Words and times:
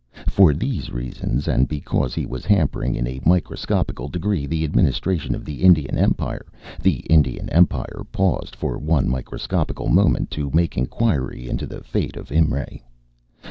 For 0.27 0.55
these 0.55 0.89
reasons 0.89 1.47
and 1.47 1.67
because 1.67 2.15
he 2.15 2.25
was 2.25 2.43
hampering 2.43 2.95
in 2.95 3.05
a 3.05 3.21
microscopical 3.23 4.07
degree 4.07 4.47
the 4.47 4.63
administration 4.63 5.35
of 5.35 5.45
the 5.45 5.61
Indian 5.61 5.95
Empire, 5.95 6.47
the 6.81 7.01
Indian 7.05 7.49
Empire 7.49 8.01
paused 8.11 8.55
for 8.55 8.79
one 8.79 9.07
microscopical 9.07 9.89
moment 9.89 10.31
to 10.31 10.49
make 10.55 10.75
inquiry 10.75 11.47
into 11.47 11.67
the 11.67 11.83
fate 11.83 12.15
of 12.17 12.29
Imray. 12.29 12.81